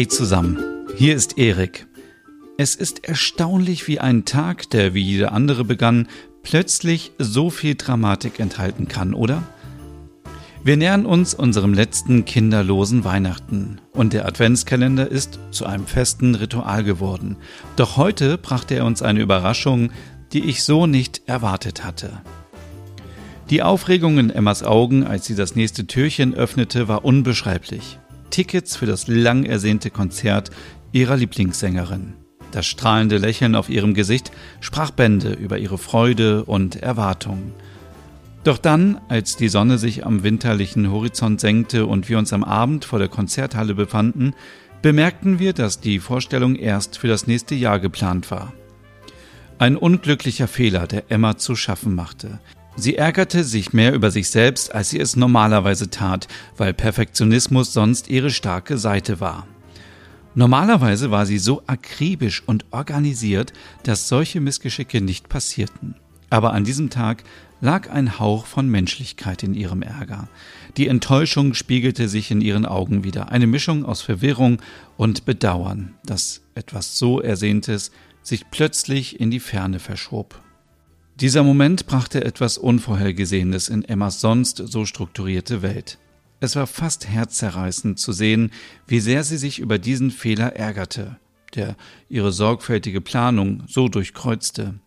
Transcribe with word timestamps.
Hey 0.00 0.08
zusammen, 0.08 0.56
hier 0.96 1.14
ist 1.14 1.36
Erik. 1.36 1.86
Es 2.56 2.74
ist 2.74 3.04
erstaunlich, 3.04 3.86
wie 3.86 4.00
ein 4.00 4.24
Tag, 4.24 4.70
der 4.70 4.94
wie 4.94 5.02
jeder 5.02 5.32
andere 5.32 5.62
begann, 5.62 6.08
plötzlich 6.42 7.12
so 7.18 7.50
viel 7.50 7.74
Dramatik 7.74 8.40
enthalten 8.40 8.88
kann, 8.88 9.12
oder? 9.12 9.42
Wir 10.64 10.78
nähern 10.78 11.04
uns 11.04 11.34
unserem 11.34 11.74
letzten 11.74 12.24
kinderlosen 12.24 13.04
Weihnachten 13.04 13.78
und 13.92 14.14
der 14.14 14.24
Adventskalender 14.24 15.06
ist 15.06 15.38
zu 15.50 15.66
einem 15.66 15.86
festen 15.86 16.34
Ritual 16.34 16.82
geworden. 16.82 17.36
Doch 17.76 17.98
heute 17.98 18.38
brachte 18.38 18.76
er 18.76 18.86
uns 18.86 19.02
eine 19.02 19.20
Überraschung, 19.20 19.90
die 20.32 20.46
ich 20.46 20.64
so 20.64 20.86
nicht 20.86 21.20
erwartet 21.26 21.84
hatte. 21.84 22.22
Die 23.50 23.62
Aufregung 23.62 24.16
in 24.16 24.30
Emmas 24.30 24.62
Augen, 24.62 25.04
als 25.04 25.26
sie 25.26 25.34
das 25.34 25.56
nächste 25.56 25.86
Türchen 25.86 26.32
öffnete, 26.32 26.88
war 26.88 27.04
unbeschreiblich. 27.04 27.98
Tickets 28.30 28.76
für 28.76 28.86
das 28.86 29.08
lang 29.08 29.44
ersehnte 29.44 29.90
Konzert 29.90 30.50
ihrer 30.92 31.16
Lieblingssängerin. 31.16 32.14
Das 32.52 32.66
strahlende 32.66 33.18
Lächeln 33.18 33.54
auf 33.54 33.68
ihrem 33.68 33.94
Gesicht 33.94 34.32
sprach 34.60 34.90
Bände 34.90 35.32
über 35.32 35.58
ihre 35.58 35.78
Freude 35.78 36.44
und 36.44 36.76
Erwartung. 36.76 37.52
Doch 38.42 38.58
dann, 38.58 39.00
als 39.08 39.36
die 39.36 39.48
Sonne 39.48 39.76
sich 39.78 40.06
am 40.06 40.22
winterlichen 40.22 40.90
Horizont 40.90 41.40
senkte 41.40 41.86
und 41.86 42.08
wir 42.08 42.18
uns 42.18 42.32
am 42.32 42.42
Abend 42.42 42.84
vor 42.84 42.98
der 42.98 43.08
Konzerthalle 43.08 43.74
befanden, 43.74 44.34
bemerkten 44.82 45.38
wir, 45.38 45.52
dass 45.52 45.80
die 45.80 45.98
Vorstellung 45.98 46.56
erst 46.56 46.96
für 46.96 47.08
das 47.08 47.26
nächste 47.26 47.54
Jahr 47.54 47.78
geplant 47.80 48.30
war. 48.30 48.52
Ein 49.58 49.76
unglücklicher 49.76 50.48
Fehler, 50.48 50.86
der 50.86 51.04
Emma 51.10 51.36
zu 51.36 51.54
schaffen 51.54 51.94
machte. 51.94 52.40
Sie 52.80 52.96
ärgerte 52.96 53.44
sich 53.44 53.74
mehr 53.74 53.92
über 53.92 54.10
sich 54.10 54.30
selbst, 54.30 54.74
als 54.74 54.88
sie 54.88 54.98
es 54.98 55.14
normalerweise 55.14 55.90
tat, 55.90 56.28
weil 56.56 56.72
Perfektionismus 56.72 57.74
sonst 57.74 58.08
ihre 58.08 58.30
starke 58.30 58.78
Seite 58.78 59.20
war. 59.20 59.46
Normalerweise 60.34 61.10
war 61.10 61.26
sie 61.26 61.36
so 61.36 61.62
akribisch 61.66 62.42
und 62.46 62.64
organisiert, 62.70 63.52
dass 63.82 64.08
solche 64.08 64.40
Missgeschicke 64.40 65.02
nicht 65.02 65.28
passierten. 65.28 65.94
Aber 66.30 66.54
an 66.54 66.64
diesem 66.64 66.88
Tag 66.88 67.22
lag 67.60 67.90
ein 67.90 68.18
Hauch 68.18 68.46
von 68.46 68.66
Menschlichkeit 68.66 69.42
in 69.42 69.52
ihrem 69.52 69.82
Ärger. 69.82 70.30
Die 70.78 70.88
Enttäuschung 70.88 71.52
spiegelte 71.52 72.08
sich 72.08 72.30
in 72.30 72.40
ihren 72.40 72.64
Augen 72.64 73.04
wieder, 73.04 73.30
eine 73.30 73.46
Mischung 73.46 73.84
aus 73.84 74.00
Verwirrung 74.00 74.62
und 74.96 75.26
Bedauern, 75.26 75.92
dass 76.06 76.40
etwas 76.54 76.96
so 76.96 77.20
Ersehntes 77.20 77.90
sich 78.22 78.48
plötzlich 78.50 79.20
in 79.20 79.30
die 79.30 79.40
Ferne 79.40 79.80
verschob. 79.80 80.40
Dieser 81.20 81.42
Moment 81.42 81.86
brachte 81.86 82.24
etwas 82.24 82.56
Unvorhergesehenes 82.56 83.68
in 83.68 83.84
Emmas 83.84 84.22
sonst 84.22 84.56
so 84.56 84.86
strukturierte 84.86 85.60
Welt. 85.60 85.98
Es 86.40 86.56
war 86.56 86.66
fast 86.66 87.06
herzzerreißend 87.06 87.98
zu 87.98 88.12
sehen, 88.12 88.50
wie 88.86 89.00
sehr 89.00 89.22
sie 89.22 89.36
sich 89.36 89.58
über 89.58 89.78
diesen 89.78 90.10
Fehler 90.10 90.56
ärgerte, 90.56 91.18
der 91.54 91.76
ihre 92.08 92.32
sorgfältige 92.32 93.02
Planung 93.02 93.64
so 93.66 93.88
durchkreuzte. 93.88 94.80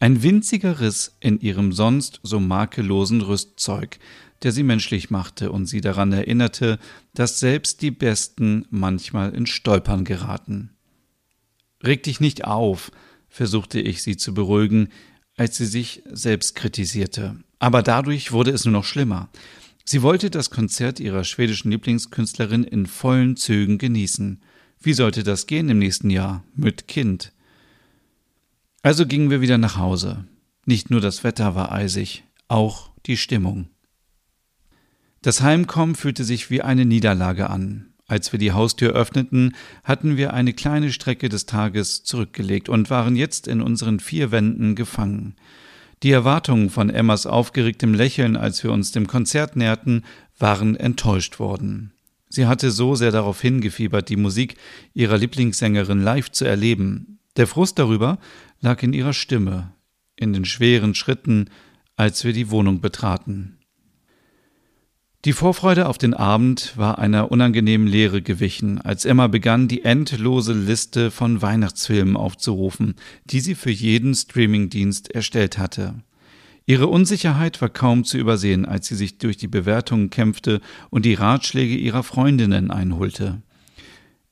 Ein 0.00 0.24
winziger 0.24 0.80
Riss 0.80 1.16
in 1.20 1.38
ihrem 1.38 1.72
sonst 1.72 2.18
so 2.24 2.40
makellosen 2.40 3.20
Rüstzeug, 3.20 4.00
der 4.42 4.50
sie 4.50 4.64
menschlich 4.64 5.10
machte 5.10 5.52
und 5.52 5.66
sie 5.66 5.80
daran 5.80 6.12
erinnerte, 6.12 6.80
dass 7.14 7.38
selbst 7.38 7.80
die 7.80 7.92
Besten 7.92 8.66
manchmal 8.70 9.32
in 9.32 9.46
Stolpern 9.46 10.04
geraten. 10.04 10.70
Reg 11.80 12.02
dich 12.02 12.18
nicht 12.18 12.44
auf, 12.44 12.90
versuchte 13.28 13.80
ich 13.80 14.02
sie 14.02 14.16
zu 14.16 14.34
beruhigen, 14.34 14.88
als 15.36 15.56
sie 15.56 15.66
sich 15.66 16.02
selbst 16.10 16.54
kritisierte. 16.54 17.36
Aber 17.58 17.82
dadurch 17.82 18.32
wurde 18.32 18.50
es 18.50 18.64
nur 18.64 18.72
noch 18.72 18.84
schlimmer. 18.84 19.28
Sie 19.84 20.02
wollte 20.02 20.30
das 20.30 20.50
Konzert 20.50 20.98
ihrer 20.98 21.24
schwedischen 21.24 21.70
Lieblingskünstlerin 21.70 22.64
in 22.64 22.86
vollen 22.86 23.36
Zügen 23.36 23.78
genießen. 23.78 24.42
Wie 24.80 24.92
sollte 24.92 25.22
das 25.22 25.46
gehen 25.46 25.68
im 25.68 25.78
nächsten 25.78 26.10
Jahr 26.10 26.42
mit 26.54 26.88
Kind? 26.88 27.32
Also 28.82 29.06
gingen 29.06 29.30
wir 29.30 29.40
wieder 29.40 29.58
nach 29.58 29.76
Hause. 29.76 30.24
Nicht 30.64 30.90
nur 30.90 31.00
das 31.00 31.22
Wetter 31.22 31.54
war 31.54 31.72
eisig, 31.72 32.24
auch 32.48 32.90
die 33.06 33.16
Stimmung. 33.16 33.68
Das 35.22 35.40
Heimkommen 35.40 35.94
fühlte 35.94 36.24
sich 36.24 36.50
wie 36.50 36.62
eine 36.62 36.84
Niederlage 36.84 37.50
an. 37.50 37.92
Als 38.08 38.30
wir 38.32 38.38
die 38.38 38.52
Haustür 38.52 38.92
öffneten, 38.92 39.56
hatten 39.82 40.16
wir 40.16 40.32
eine 40.32 40.52
kleine 40.52 40.92
Strecke 40.92 41.28
des 41.28 41.46
Tages 41.46 42.04
zurückgelegt 42.04 42.68
und 42.68 42.88
waren 42.88 43.16
jetzt 43.16 43.48
in 43.48 43.60
unseren 43.60 43.98
vier 43.98 44.30
Wänden 44.30 44.76
gefangen. 44.76 45.34
Die 46.02 46.12
Erwartungen 46.12 46.70
von 46.70 46.90
Emmas 46.90 47.26
aufgeregtem 47.26 47.94
Lächeln, 47.94 48.36
als 48.36 48.62
wir 48.62 48.70
uns 48.70 48.92
dem 48.92 49.06
Konzert 49.08 49.56
näherten, 49.56 50.04
waren 50.38 50.76
enttäuscht 50.76 51.38
worden. 51.40 51.92
Sie 52.28 52.46
hatte 52.46 52.70
so 52.70 52.94
sehr 52.94 53.10
darauf 53.10 53.40
hingefiebert, 53.40 54.08
die 54.08 54.16
Musik 54.16 54.56
ihrer 54.94 55.16
Lieblingssängerin 55.16 56.02
live 56.02 56.30
zu 56.30 56.44
erleben. 56.44 57.18
Der 57.36 57.46
Frust 57.46 57.78
darüber 57.78 58.18
lag 58.60 58.82
in 58.82 58.92
ihrer 58.92 59.14
Stimme, 59.14 59.72
in 60.16 60.32
den 60.32 60.44
schweren 60.44 60.94
Schritten, 60.94 61.50
als 61.96 62.24
wir 62.24 62.32
die 62.32 62.50
Wohnung 62.50 62.80
betraten. 62.80 63.58
Die 65.26 65.32
Vorfreude 65.32 65.88
auf 65.88 65.98
den 65.98 66.14
Abend 66.14 66.74
war 66.76 67.00
einer 67.00 67.32
unangenehmen 67.32 67.88
Leere 67.88 68.22
gewichen, 68.22 68.80
als 68.80 69.04
Emma 69.04 69.26
begann, 69.26 69.66
die 69.66 69.82
endlose 69.82 70.52
Liste 70.52 71.10
von 71.10 71.42
Weihnachtsfilmen 71.42 72.16
aufzurufen, 72.16 72.94
die 73.24 73.40
sie 73.40 73.56
für 73.56 73.72
jeden 73.72 74.14
Streamingdienst 74.14 75.10
erstellt 75.10 75.58
hatte. 75.58 75.96
Ihre 76.64 76.86
Unsicherheit 76.86 77.60
war 77.60 77.70
kaum 77.70 78.04
zu 78.04 78.18
übersehen, 78.18 78.66
als 78.66 78.86
sie 78.86 78.94
sich 78.94 79.18
durch 79.18 79.36
die 79.36 79.48
Bewertungen 79.48 80.10
kämpfte 80.10 80.60
und 80.90 81.04
die 81.04 81.14
Ratschläge 81.14 81.74
ihrer 81.74 82.04
Freundinnen 82.04 82.70
einholte. 82.70 83.42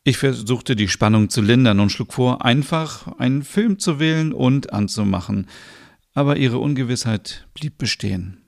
Ich 0.05 0.19
versuchte 0.19 0.77
die 0.77 0.87
Spannung 0.87 1.29
zu 1.29 1.43
lindern 1.43 1.81
und 1.81 1.91
schlug 1.91 2.13
vor, 2.13 2.45
einfach 2.45 3.19
einen 3.19 3.43
Film 3.43 3.81
zu 3.81 3.99
wählen 3.99 4.33
und 4.33 4.73
anzumachen, 4.73 5.49
aber 6.13 6.37
ihre 6.37 6.59
Ungewissheit 6.59 7.49
blieb 7.53 7.79
bestehen. 7.79 8.44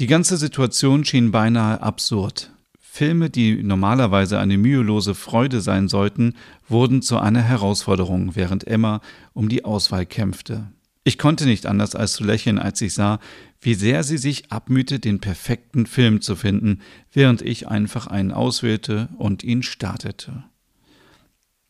Die 0.00 0.06
ganze 0.06 0.38
Situation 0.38 1.04
schien 1.04 1.30
beinahe 1.30 1.82
absurd. 1.82 2.50
Filme, 2.80 3.28
die 3.28 3.62
normalerweise 3.62 4.38
eine 4.38 4.56
mühelose 4.56 5.14
Freude 5.14 5.60
sein 5.60 5.88
sollten, 5.88 6.36
wurden 6.66 7.02
zu 7.02 7.18
einer 7.18 7.42
Herausforderung, 7.42 8.34
während 8.34 8.66
Emma 8.66 9.02
um 9.34 9.50
die 9.50 9.66
Auswahl 9.66 10.06
kämpfte. 10.06 10.72
Ich 11.04 11.18
konnte 11.18 11.44
nicht 11.44 11.66
anders 11.66 11.94
als 11.94 12.14
zu 12.14 12.24
lächeln, 12.24 12.58
als 12.58 12.80
ich 12.80 12.94
sah, 12.94 13.20
wie 13.60 13.74
sehr 13.74 14.02
sie 14.02 14.16
sich 14.16 14.50
abmühte, 14.50 15.00
den 15.00 15.20
perfekten 15.20 15.84
Film 15.84 16.22
zu 16.22 16.34
finden, 16.34 16.80
während 17.12 17.42
ich 17.42 17.68
einfach 17.68 18.06
einen 18.06 18.32
auswählte 18.32 19.10
und 19.18 19.44
ihn 19.44 19.62
startete. 19.62 20.44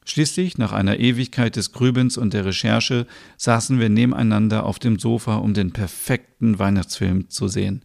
Schließlich, 0.05 0.57
nach 0.57 0.71
einer 0.71 1.01
Ewigkeit 1.01 1.57
des 1.57 1.73
Grübens 1.73 2.17
und 2.17 2.33
der 2.33 2.45
Recherche, 2.45 3.09
saßen 3.39 3.81
wir 3.81 3.89
nebeneinander 3.89 4.67
auf 4.67 4.79
dem 4.79 5.01
Sofa, 5.01 5.37
um 5.37 5.53
den 5.53 5.73
perfekten 5.73 6.61
Weihnachtsfilm 6.61 7.29
zu 7.29 7.49
sehen. 7.49 7.83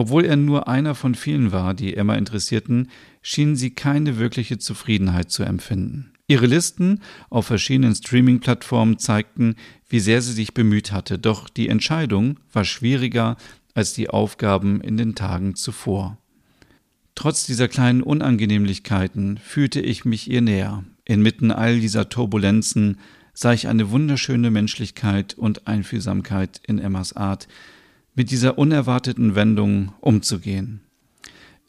Obwohl 0.00 0.24
er 0.24 0.36
nur 0.36 0.66
einer 0.66 0.94
von 0.94 1.14
vielen 1.14 1.52
war, 1.52 1.74
die 1.74 1.94
Emma 1.94 2.14
interessierten, 2.14 2.88
schien 3.20 3.54
sie 3.54 3.68
keine 3.68 4.16
wirkliche 4.16 4.56
Zufriedenheit 4.56 5.30
zu 5.30 5.42
empfinden. 5.42 6.12
Ihre 6.26 6.46
Listen 6.46 7.02
auf 7.28 7.48
verschiedenen 7.48 7.94
Streaming-Plattformen 7.94 8.98
zeigten, 8.98 9.56
wie 9.90 10.00
sehr 10.00 10.22
sie 10.22 10.32
sich 10.32 10.54
bemüht 10.54 10.90
hatte, 10.90 11.18
doch 11.18 11.50
die 11.50 11.68
Entscheidung 11.68 12.40
war 12.50 12.64
schwieriger 12.64 13.36
als 13.74 13.92
die 13.92 14.08
Aufgaben 14.08 14.80
in 14.80 14.96
den 14.96 15.16
Tagen 15.16 15.54
zuvor. 15.54 16.16
Trotz 17.14 17.44
dieser 17.44 17.68
kleinen 17.68 18.02
Unangenehmlichkeiten 18.02 19.36
fühlte 19.36 19.82
ich 19.82 20.06
mich 20.06 20.30
ihr 20.30 20.40
näher. 20.40 20.82
Inmitten 21.04 21.50
all 21.50 21.78
dieser 21.78 22.08
Turbulenzen 22.08 22.96
sah 23.34 23.52
ich 23.52 23.68
eine 23.68 23.90
wunderschöne 23.90 24.50
Menschlichkeit 24.50 25.34
und 25.34 25.66
Einfühlsamkeit 25.66 26.58
in 26.66 26.78
Emmas 26.78 27.14
Art, 27.14 27.48
mit 28.14 28.30
dieser 28.30 28.58
unerwarteten 28.58 29.34
Wendung 29.34 29.92
umzugehen. 30.00 30.80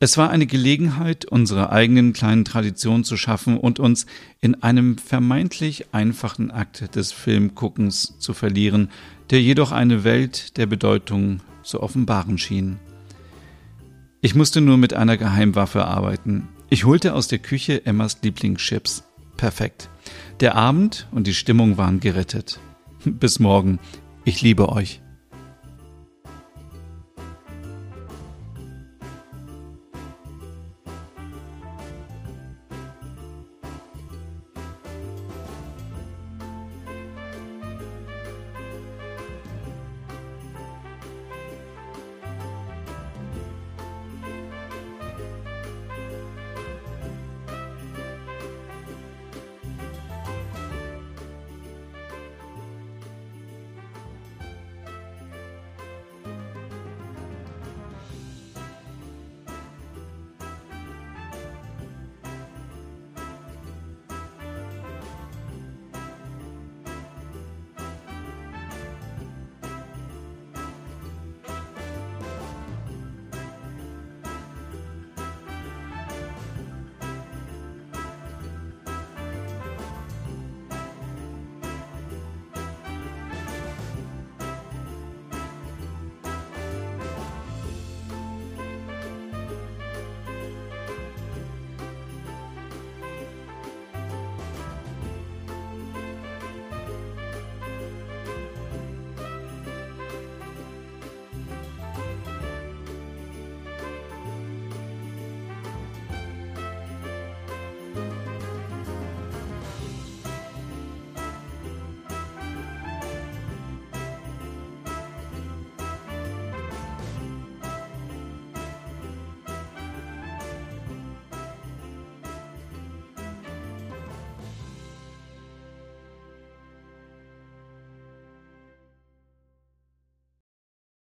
Es 0.03 0.17
war 0.17 0.31
eine 0.31 0.47
Gelegenheit, 0.47 1.25
unsere 1.25 1.71
eigenen 1.71 2.11
kleinen 2.11 2.43
Traditionen 2.43 3.03
zu 3.03 3.17
schaffen 3.17 3.57
und 3.57 3.79
uns 3.79 4.07
in 4.39 4.63
einem 4.63 4.97
vermeintlich 4.97 5.93
einfachen 5.93 6.49
Akt 6.49 6.95
des 6.95 7.11
Filmguckens 7.11 8.17
zu 8.17 8.33
verlieren, 8.33 8.89
der 9.29 9.43
jedoch 9.43 9.71
eine 9.71 10.03
Welt 10.03 10.57
der 10.57 10.65
Bedeutung 10.65 11.41
zu 11.61 11.83
offenbaren 11.83 12.39
schien. 12.39 12.79
Ich 14.21 14.33
musste 14.33 14.59
nur 14.59 14.77
mit 14.77 14.95
einer 14.95 15.17
Geheimwaffe 15.17 15.85
arbeiten. 15.85 16.47
Ich 16.71 16.85
holte 16.85 17.13
aus 17.13 17.27
der 17.27 17.39
Küche 17.39 17.85
Emmas 17.85 18.17
Lieblingschips. 18.23 19.03
Perfekt. 19.37 19.89
Der 20.39 20.55
Abend 20.55 21.07
und 21.11 21.27
die 21.27 21.35
Stimmung 21.35 21.77
waren 21.77 21.99
gerettet. 21.99 22.59
Bis 23.05 23.39
morgen. 23.39 23.79
Ich 24.25 24.41
liebe 24.41 24.69
euch. 24.69 25.01